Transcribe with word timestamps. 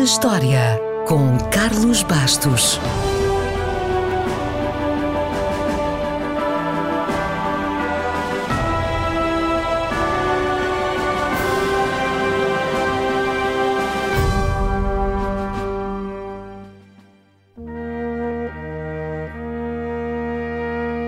na 0.00 0.04
História, 0.04 0.80
com 1.06 1.36
Carlos 1.50 2.02
Bastos. 2.02 2.80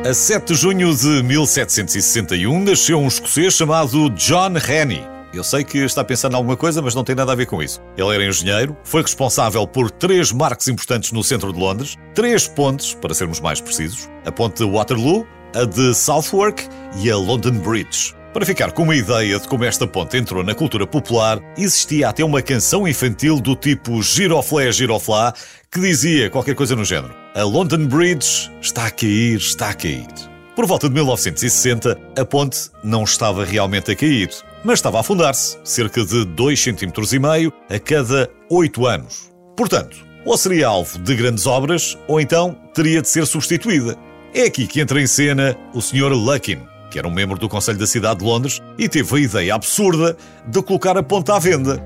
A 0.04 0.12
7 0.12 0.52
de 0.52 0.54
junho 0.54 0.94
de 0.94 1.22
1761 1.22 2.62
nasceu 2.62 2.98
um 2.98 3.08
escocês 3.08 3.54
chamado 3.54 4.10
John 4.10 4.52
Rennie. 4.58 5.11
Eu 5.32 5.42
sei 5.42 5.64
que 5.64 5.78
está 5.78 6.04
pensando 6.04 6.34
em 6.34 6.36
alguma 6.36 6.56
coisa, 6.56 6.82
mas 6.82 6.94
não 6.94 7.02
tem 7.02 7.14
nada 7.14 7.32
a 7.32 7.34
ver 7.34 7.46
com 7.46 7.62
isso. 7.62 7.80
Ele 7.96 8.14
era 8.14 8.26
engenheiro, 8.26 8.76
foi 8.84 9.00
responsável 9.00 9.66
por 9.66 9.90
três 9.90 10.30
marcos 10.30 10.68
importantes 10.68 11.10
no 11.10 11.24
centro 11.24 11.52
de 11.52 11.58
Londres, 11.58 11.96
três 12.14 12.46
pontes, 12.46 12.92
para 12.92 13.14
sermos 13.14 13.40
mais 13.40 13.58
precisos: 13.58 14.10
a 14.26 14.30
ponte 14.30 14.58
de 14.62 14.70
Waterloo, 14.70 15.26
a 15.54 15.64
de 15.64 15.94
Southwark 15.94 16.68
e 17.02 17.10
a 17.10 17.16
London 17.16 17.58
Bridge. 17.60 18.14
Para 18.34 18.44
ficar 18.44 18.72
com 18.72 18.82
uma 18.82 18.96
ideia 18.96 19.38
de 19.38 19.48
como 19.48 19.64
esta 19.64 19.86
ponte 19.86 20.16
entrou 20.16 20.42
na 20.42 20.54
cultura 20.54 20.86
popular, 20.86 21.38
existia 21.56 22.08
até 22.08 22.22
uma 22.22 22.42
canção 22.42 22.86
infantil 22.86 23.40
do 23.40 23.56
tipo 23.56 24.02
Giroflé, 24.02 24.70
Giroflá, 24.70 25.34
que 25.70 25.80
dizia 25.80 26.28
qualquer 26.28 26.54
coisa 26.54 26.76
no 26.76 26.84
género: 26.84 27.14
A 27.34 27.42
London 27.42 27.86
Bridge 27.86 28.50
está 28.60 28.86
a 28.86 28.90
cair, 28.90 29.36
está 29.36 29.70
a 29.70 29.74
cair. 29.74 30.08
Por 30.54 30.66
volta 30.66 30.88
de 30.88 30.94
1960, 30.94 31.98
a 32.18 32.24
ponte 32.26 32.70
não 32.84 33.04
estava 33.04 33.42
realmente 33.42 33.90
a 33.90 33.96
cair, 33.96 34.30
mas 34.64 34.78
estava 34.78 34.98
a 34.98 35.00
afundar-se, 35.00 35.58
cerca 35.64 36.04
de 36.04 36.24
2,5 36.26 37.06
cm 37.06 37.52
a 37.68 37.78
cada 37.78 38.30
8 38.50 38.86
anos. 38.86 39.32
Portanto, 39.56 39.96
ou 40.24 40.36
seria 40.38 40.68
alvo 40.68 40.98
de 40.98 41.14
grandes 41.14 41.46
obras, 41.46 41.98
ou 42.06 42.20
então 42.20 42.56
teria 42.74 43.02
de 43.02 43.08
ser 43.08 43.26
substituída. 43.26 43.96
É 44.34 44.42
aqui 44.42 44.66
que 44.66 44.80
entra 44.80 45.00
em 45.00 45.06
cena 45.06 45.56
o 45.74 45.80
Sr. 45.80 46.12
Luckin, 46.12 46.60
que 46.90 46.98
era 46.98 47.08
um 47.08 47.12
membro 47.12 47.38
do 47.38 47.48
Conselho 47.48 47.78
da 47.78 47.86
Cidade 47.86 48.20
de 48.20 48.24
Londres 48.24 48.60
e 48.78 48.88
teve 48.88 49.16
a 49.16 49.20
ideia 49.20 49.54
absurda 49.54 50.16
de 50.46 50.62
colocar 50.62 50.96
a 50.96 51.02
ponta 51.02 51.34
à 51.34 51.38
venda. 51.38 51.82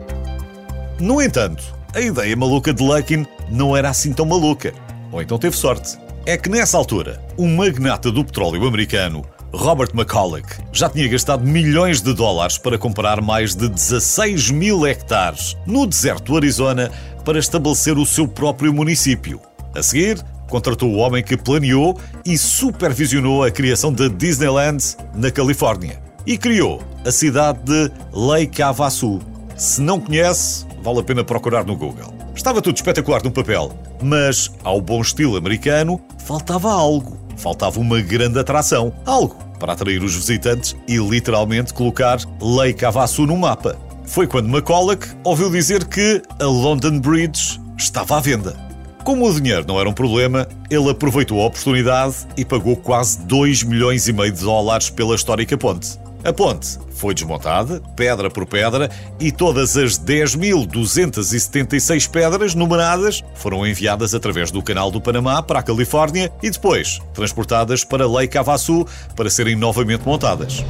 No 1.01 1.21
entanto, 1.23 1.63
a 1.95 2.01
ideia 2.01 2.37
maluca 2.37 2.73
de 2.73 2.83
Luckin 2.83 3.27
não 3.51 3.77
era 3.77 3.89
assim 3.89 4.13
tão 4.13 4.27
maluca. 4.27 4.73
Ou 5.11 5.23
então 5.23 5.39
teve 5.39 5.57
sorte. 5.57 5.99
É 6.25 6.37
que 6.37 6.49
nessa 6.49 6.77
altura, 6.77 7.25
um 7.39 7.55
magnata 7.55 8.11
do 8.11 8.25
petróleo 8.25 8.67
americano, 8.67 9.25
Robert 9.57 9.89
McCulloch, 9.95 10.47
já 10.71 10.89
tinha 10.89 11.09
gastado 11.09 11.43
milhões 11.43 12.03
de 12.03 12.13
dólares 12.13 12.59
para 12.59 12.77
comprar 12.77 13.23
mais 13.23 13.55
de 13.55 13.69
16 13.69 14.51
mil 14.51 14.87
hectares 14.87 15.57
no 15.67 15.87
deserto 15.87 16.33
do 16.33 16.37
Arizona 16.37 16.93
para 17.25 17.39
estabelecer 17.39 17.97
o 17.97 18.05
seu 18.05 18.29
próprio 18.29 18.73
município. 18.73 19.41
A 19.75 19.83
seguir, 19.83 20.23
contratou 20.51 20.91
o 20.91 20.99
homem 20.99 21.25
que 21.25 21.39
planeou 21.39 21.99
e 22.25 22.37
supervisionou 22.37 23.43
a 23.43 23.51
criação 23.51 23.91
da 23.91 24.09
Disneyland 24.09 24.79
na 25.15 25.31
Califórnia 25.31 26.03
e 26.27 26.37
criou 26.37 26.83
a 27.05 27.11
cidade 27.11 27.61
de 27.65 27.91
Lake 28.13 28.63
Havasu. 28.63 29.21
Se 29.57 29.81
não 29.81 29.99
conhece, 29.99 30.67
vale 30.83 31.01
a 31.01 31.03
pena 31.03 31.25
procurar 31.25 31.65
no 31.65 31.77
Google. 31.77 32.15
Estava 32.35 32.61
tudo 32.61 32.77
espetacular 32.77 33.23
no 33.25 33.33
papel, 33.33 33.73
mas 34.03 34.53
ao 34.63 34.83
bom 34.83 35.01
estilo 35.01 35.37
americano 35.37 35.99
faltava 36.19 36.71
algo. 36.71 37.17
Faltava 37.39 37.81
uma 37.81 38.01
grande 38.01 38.39
atração, 38.39 38.93
algo 39.05 39.46
para 39.59 39.73
atrair 39.73 40.03
os 40.03 40.15
visitantes 40.15 40.77
e 40.87 40.97
literalmente 40.97 41.75
colocar 41.75 42.19
Lake 42.41 42.85
Havasu 42.85 43.27
no 43.27 43.37
mapa. 43.37 43.77
Foi 44.05 44.27
quando 44.27 44.49
McCulloch 44.49 45.07
ouviu 45.25 45.51
dizer 45.51 45.85
que 45.87 46.23
a 46.41 46.45
London 46.45 47.01
Bridge 47.01 47.61
estava 47.77 48.17
à 48.17 48.21
venda. 48.21 48.57
Como 49.05 49.25
o 49.25 49.33
dinheiro 49.33 49.65
não 49.67 49.79
era 49.79 49.89
um 49.89 49.93
problema, 49.93 50.49
ele 50.69 50.91
aproveitou 50.91 51.41
a 51.41 51.47
oportunidade 51.47 52.17
e 52.37 52.45
pagou 52.45 52.77
quase 52.77 53.21
2 53.23 53.63
milhões 53.63 54.09
e 54.09 54.13
meio 54.13 54.33
de 54.33 54.41
dólares 54.41 54.91
pela 54.91 55.15
histórica 55.15 55.57
ponte. 55.57 55.99
A 56.25 56.33
ponte 56.33 56.79
foi 56.91 57.15
desmontada, 57.15 57.81
pedra 57.95 58.31
por 58.31 58.47
pedra, 58.47 58.91
e 59.21 59.31
todas 59.31 59.77
as 59.77 59.99
10.276 59.99 62.09
pedras 62.09 62.55
numeradas 62.55 63.23
foram 63.35 63.67
enviadas 63.67 64.15
através 64.15 64.51
do 64.51 64.63
Canal 64.63 64.91
do 64.91 65.01
Panamá 65.01 65.43
para 65.43 65.61
a 65.61 65.63
Califórnia 65.63 66.33
e 66.43 66.51
depois 66.51 67.01
transportadas 67.15 67.85
para 67.85 68.09
Lake 68.09 68.37
Havasu 68.37 68.87
para 69.15 69.31
serem 69.31 69.55
novamente 69.55 70.07
montadas. 70.07 70.65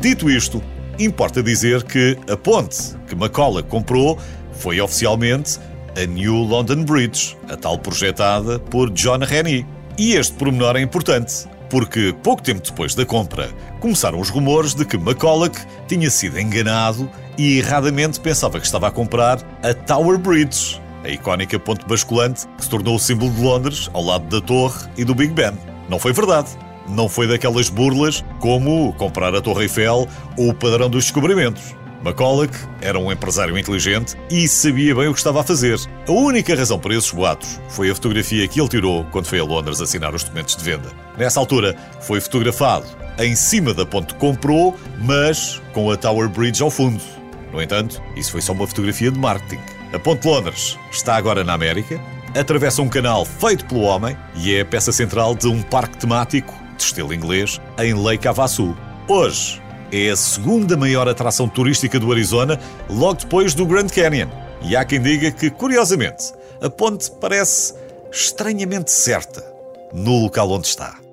Dito 0.00 0.30
isto, 0.30 0.62
importa 0.98 1.42
dizer 1.42 1.82
que 1.82 2.16
a 2.30 2.36
ponte 2.36 2.94
que 3.06 3.14
McCulloch 3.14 3.68
comprou 3.68 4.18
foi 4.52 4.80
oficialmente 4.80 5.58
a 5.96 6.06
New 6.06 6.34
London 6.34 6.84
Bridge, 6.84 7.36
a 7.48 7.56
tal 7.56 7.78
projetada 7.78 8.58
por 8.58 8.90
John 8.90 9.18
Rennie. 9.18 9.66
E 9.96 10.14
este 10.14 10.34
pormenor 10.34 10.76
é 10.76 10.80
importante, 10.80 11.46
porque 11.74 12.14
pouco 12.22 12.40
tempo 12.40 12.60
depois 12.60 12.94
da 12.94 13.04
compra 13.04 13.50
começaram 13.80 14.20
os 14.20 14.30
rumores 14.30 14.76
de 14.76 14.84
que 14.84 14.94
McCulloch 14.94 15.58
tinha 15.88 16.08
sido 16.08 16.38
enganado 16.38 17.10
e 17.36 17.58
erradamente 17.58 18.20
pensava 18.20 18.60
que 18.60 18.64
estava 18.64 18.86
a 18.86 18.92
comprar 18.92 19.40
a 19.60 19.74
Tower 19.74 20.16
Bridge, 20.16 20.80
a 21.02 21.08
icónica 21.08 21.58
ponte 21.58 21.84
basculante 21.84 22.46
que 22.56 22.62
se 22.62 22.70
tornou 22.70 22.94
o 22.94 22.98
símbolo 23.00 23.32
de 23.32 23.42
Londres 23.42 23.90
ao 23.92 24.04
lado 24.04 24.24
da 24.26 24.46
Torre 24.46 24.88
e 24.96 25.02
do 25.02 25.16
Big 25.16 25.32
Ben. 25.32 25.50
Não 25.88 25.98
foi 25.98 26.12
verdade. 26.12 26.50
Não 26.86 27.08
foi 27.08 27.26
daquelas 27.26 27.68
burlas 27.68 28.24
como 28.38 28.92
comprar 28.92 29.34
a 29.34 29.40
Torre 29.40 29.64
Eiffel 29.64 30.06
ou 30.38 30.50
o 30.50 30.54
padrão 30.54 30.88
dos 30.88 31.06
descobrimentos. 31.06 31.74
McCulloch 32.04 32.52
era 32.82 32.98
um 32.98 33.10
empresário 33.10 33.56
inteligente 33.56 34.14
e 34.30 34.46
sabia 34.46 34.94
bem 34.94 35.08
o 35.08 35.12
que 35.12 35.18
estava 35.18 35.40
a 35.40 35.44
fazer. 35.44 35.78
A 36.06 36.12
única 36.12 36.54
razão 36.54 36.78
para 36.78 36.94
esses 36.94 37.10
boatos 37.10 37.58
foi 37.70 37.90
a 37.90 37.94
fotografia 37.94 38.46
que 38.46 38.60
ele 38.60 38.68
tirou 38.68 39.06
quando 39.06 39.26
foi 39.26 39.40
a 39.40 39.44
Londres 39.44 39.80
assinar 39.80 40.14
os 40.14 40.22
documentos 40.22 40.54
de 40.54 40.62
venda. 40.62 40.92
Nessa 41.16 41.40
altura, 41.40 41.74
foi 42.02 42.20
fotografado 42.20 42.86
em 43.18 43.34
cima 43.34 43.72
da 43.72 43.86
ponte 43.86 44.12
que 44.12 44.20
comprou, 44.20 44.76
mas 45.00 45.62
com 45.72 45.90
a 45.90 45.96
Tower 45.96 46.28
Bridge 46.28 46.62
ao 46.62 46.70
fundo. 46.70 47.02
No 47.50 47.62
entanto, 47.62 48.02
isso 48.14 48.32
foi 48.32 48.42
só 48.42 48.52
uma 48.52 48.66
fotografia 48.66 49.10
de 49.10 49.18
marketing. 49.18 49.60
A 49.94 49.98
Ponte 49.98 50.22
de 50.22 50.28
Londres 50.28 50.78
está 50.90 51.16
agora 51.16 51.42
na 51.42 51.54
América, 51.54 51.98
atravessa 52.38 52.82
um 52.82 52.88
canal 52.88 53.24
feito 53.24 53.64
pelo 53.64 53.82
homem 53.82 54.14
e 54.34 54.54
é 54.54 54.60
a 54.60 54.64
peça 54.64 54.92
central 54.92 55.34
de 55.34 55.46
um 55.46 55.62
parque 55.62 55.96
temático, 55.96 56.52
de 56.76 56.82
estilo 56.82 57.14
inglês, 57.14 57.60
em 57.78 57.94
Lake 57.94 58.26
Havasu. 58.28 58.76
Hoje, 59.06 59.62
é 59.94 60.10
a 60.10 60.16
segunda 60.16 60.76
maior 60.76 61.08
atração 61.08 61.48
turística 61.48 62.00
do 62.00 62.10
Arizona, 62.10 62.58
logo 62.90 63.20
depois 63.20 63.54
do 63.54 63.64
Grand 63.64 63.86
Canyon. 63.86 64.28
E 64.60 64.74
há 64.74 64.84
quem 64.84 65.00
diga 65.00 65.30
que, 65.30 65.50
curiosamente, 65.50 66.32
a 66.60 66.68
ponte 66.68 67.08
parece 67.20 67.74
estranhamente 68.10 68.90
certa 68.90 69.44
no 69.92 70.22
local 70.22 70.50
onde 70.50 70.66
está. 70.66 71.03